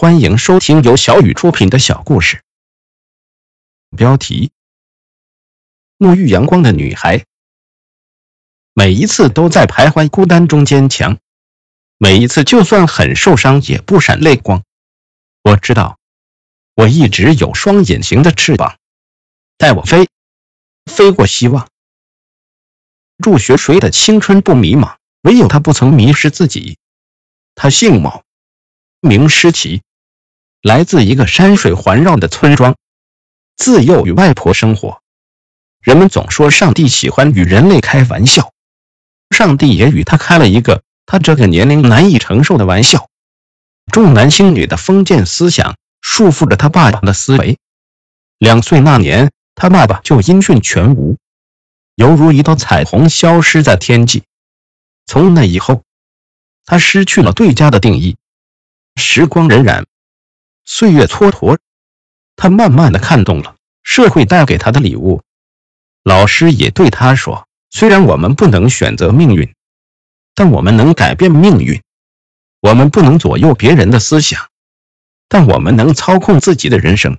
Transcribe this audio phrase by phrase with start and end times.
[0.00, 2.44] 欢迎收听由小雨出品的小故事。
[3.96, 4.52] 标题：
[5.98, 7.24] 沐浴阳光的女孩，
[8.74, 11.18] 每一次都在徘徊孤单中坚强，
[11.96, 14.62] 每一次就算很受伤也不闪泪光。
[15.42, 15.98] 我知道，
[16.76, 18.78] 我一直有双隐形的翅膀，
[19.56, 20.08] 带我飞，
[20.86, 21.68] 飞过希望。
[23.20, 24.96] 祝学谁的青春不迷茫？
[25.22, 26.78] 唯有他不曾迷失自己。
[27.56, 28.22] 他姓毛，
[29.00, 29.82] 名诗琪。
[30.68, 32.76] 来自一个山水环绕的村庄，
[33.56, 35.00] 自幼与外婆生活。
[35.80, 38.52] 人们总说上帝喜欢与人类开玩笑，
[39.30, 43.08] 上帝也与他开了一个他这个年龄难以承受的玩笑。
[43.90, 47.56] 重男轻女的封建思想束缚着他爸爸的思维。
[48.36, 51.16] 两岁那年，他爸爸就音讯全无，
[51.94, 54.22] 犹如一道彩虹消失在天际。
[55.06, 55.82] 从那以后，
[56.66, 58.18] 他失去了对家的定义。
[58.96, 59.86] 时光荏苒。
[60.70, 61.56] 岁月蹉跎，
[62.36, 65.22] 他慢慢的看懂了社会带给他的礼物。
[66.04, 69.54] 老师也对他说：“虽然我们不能选择命运，
[70.34, 71.82] 但我们能改变命运。
[72.60, 74.50] 我们不能左右别人的思想，
[75.26, 77.18] 但我们能操控自己的人生。”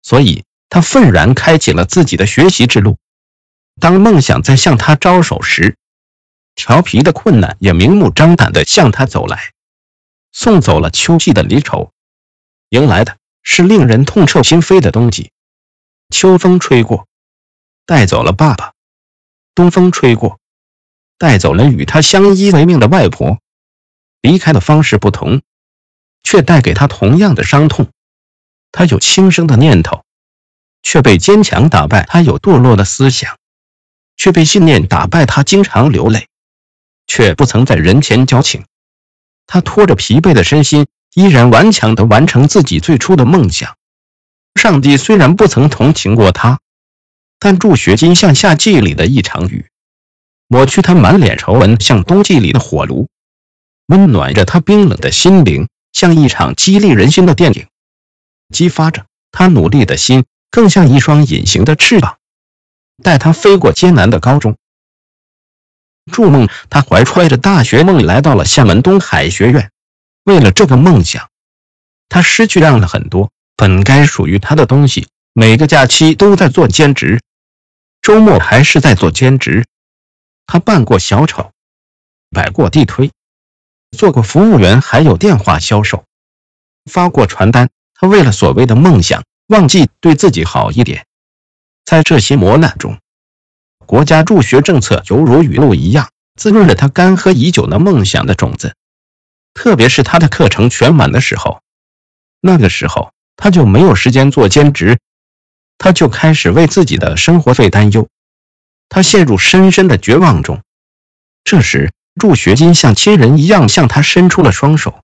[0.00, 2.96] 所以，他愤然开启了自己的学习之路。
[3.78, 5.76] 当梦想在向他招手时，
[6.54, 9.52] 调皮的困难也明目张胆地向他走来，
[10.32, 11.92] 送走了秋季的离愁。
[12.68, 15.30] 迎来的是令人痛彻心扉的冬季。
[16.10, 17.06] 秋风吹过，
[17.84, 18.72] 带走了爸爸；
[19.54, 20.40] 东风吹过，
[21.18, 23.38] 带走了与他相依为命的外婆。
[24.20, 25.42] 离开的方式不同，
[26.24, 27.88] 却带给他同样的伤痛。
[28.72, 30.04] 他有轻生的念头，
[30.82, 33.38] 却被坚强打败；他有堕落的思想，
[34.16, 35.24] 却被信念打败。
[35.24, 36.26] 他经常流泪，
[37.06, 38.66] 却不曾在人前矫情。
[39.46, 40.88] 他拖着疲惫的身心。
[41.16, 43.78] 依然顽强地完成自己最初的梦想。
[44.54, 46.60] 上帝虽然不曾同情过他，
[47.38, 49.70] 但助学金像夏季里的一场雨，
[50.46, 53.08] 抹去他满脸愁纹，像冬季里的火炉，
[53.86, 57.66] 温暖着他冰冷的心灵，像一场激励人心的电影，
[58.52, 62.18] 激发着他努力的心，更像一双隐形的翅膀，
[63.02, 64.58] 带他飞过艰难的高中。
[66.12, 69.70] 筑梦，他怀揣着大学梦来到了厦门东海学院。
[70.26, 71.30] 为了这个梦想，
[72.08, 75.06] 他失去让了很多本该属于他的东西。
[75.32, 77.20] 每个假期都在做兼职，
[78.02, 79.66] 周末还是在做兼职。
[80.44, 81.52] 他扮过小丑，
[82.30, 83.12] 摆过地推，
[83.96, 86.04] 做过服务员，还有电话销售，
[86.90, 87.70] 发过传单。
[87.94, 91.06] 他为了所谓的梦想，忘记对自己好一点。
[91.84, 92.98] 在这些磨难中，
[93.78, 98.74] 国家助学政策犹如雨露一样，滋润了他干涸已久的梦想的种子。
[99.56, 101.62] 特别是他的课程全满的时候，
[102.40, 104.98] 那个时候他就没有时间做兼职，
[105.78, 108.06] 他就开始为自己的生活费担忧，
[108.90, 110.62] 他陷入深深的绝望中。
[111.42, 111.90] 这时，
[112.20, 115.00] 助学金像亲人一样向他伸出了双手，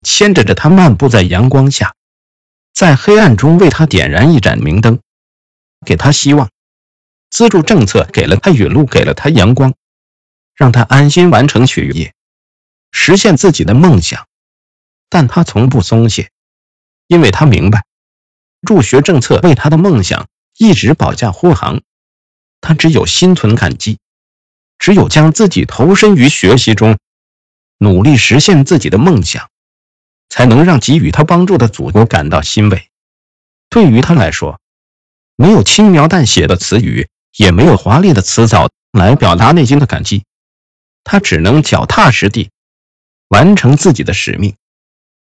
[0.00, 1.94] 牵着着他漫步在阳光下，
[2.72, 5.00] 在黑暗中为他点燃一盏明灯，
[5.84, 6.48] 给他希望。
[7.28, 9.74] 资助政策给了他雨露，给了他阳光，
[10.54, 12.14] 让他安心完成学业。
[12.98, 14.26] 实现自己的梦想，
[15.10, 16.30] 但他从不松懈，
[17.06, 17.84] 因为他明白，
[18.62, 21.82] 助学政策为他的梦想一直保驾护航。
[22.62, 23.98] 他只有心存感激，
[24.78, 26.98] 只有将自己投身于学习中，
[27.78, 29.50] 努力实现自己的梦想，
[30.30, 32.88] 才能让给予他帮助的祖国感到欣慰。
[33.68, 34.58] 对于他来说，
[35.36, 40.24] 没有轻描淡写的词语，也没有华丽的辞藻来表达内心的感激，
[41.04, 42.50] 他只能脚踏实地。
[43.28, 44.56] 完成自己的使命，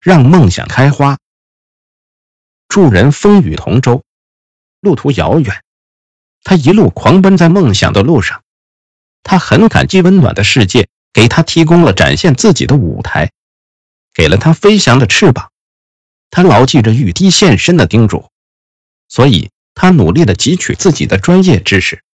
[0.00, 1.18] 让梦想开花。
[2.68, 4.04] 助人风雨同舟，
[4.80, 5.64] 路途遥远，
[6.44, 8.42] 他一路狂奔在梦想的路上。
[9.22, 13.32] 他很感激温暖的世界，给他提供了展现自己的舞台，
[14.14, 15.50] 给了他飞翔的翅膀。
[16.30, 18.30] 他牢记着雨滴现身的叮嘱，
[19.08, 22.04] 所以他努力的汲取自己的专业知识，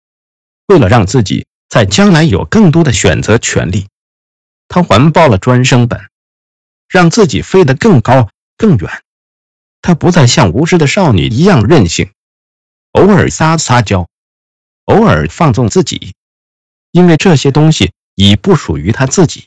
[0.67, 3.88] 为了让自己在将来有更多的选择权利。
[4.68, 6.10] 他环抱了专升本，
[6.88, 9.02] 让自己飞得更高更远。
[9.82, 12.10] 他不再像无知的少女一样任性，
[12.92, 14.08] 偶尔撒撒娇，
[14.84, 16.14] 偶尔放纵自己，
[16.90, 19.46] 因为这些东西已不属于他自己。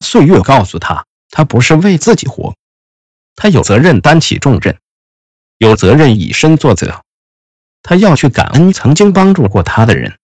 [0.00, 2.54] 岁月告诉他，他不是为自己活，
[3.34, 4.78] 他有责任担起重任，
[5.56, 7.02] 有责任以身作则。
[7.82, 10.18] 他要去感恩曾经帮助过他的人，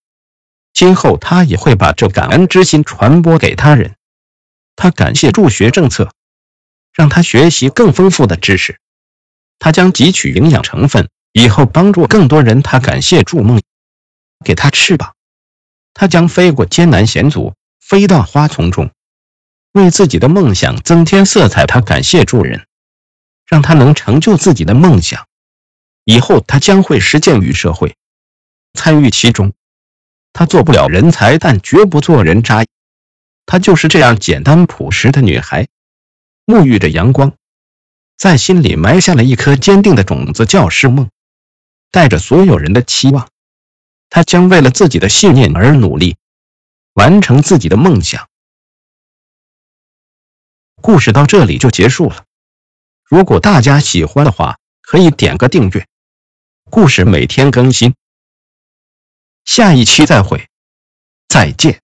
[0.72, 3.96] 今后他也会把这感恩之心传播给他人。
[4.76, 6.12] 他感谢助学政策，
[6.92, 8.78] 让他学习更丰富的知识。
[9.58, 12.62] 他将汲取营养成分，以后帮助更多人。
[12.62, 13.62] 他感谢筑梦，
[14.44, 15.14] 给他翅膀。
[15.94, 18.90] 他将飞过艰难险阻，飞到花丛中，
[19.72, 21.66] 为自己的梦想增添色彩。
[21.66, 22.66] 他感谢助人，
[23.46, 25.26] 让他能成就自己的梦想。
[26.04, 27.96] 以后他将会实践于社会，
[28.74, 29.52] 参与其中。
[30.32, 32.64] 他做不了人才，但绝不做人渣。
[33.46, 35.68] 她就是这样简单朴实的女孩，
[36.46, 37.34] 沐浴着阳光，
[38.16, 41.10] 在心里埋下了一颗坚定的种子，教师梦。
[41.90, 43.28] 带着所有人的期望，
[44.10, 46.16] 她将为了自己的信念而努力，
[46.94, 48.28] 完成自己的梦想。
[50.82, 52.24] 故事到这里就结束了。
[53.04, 55.86] 如果大家喜欢的话，可以点个订阅。
[56.68, 57.94] 故事每天更新，
[59.44, 60.48] 下一期再会，
[61.28, 61.83] 再见。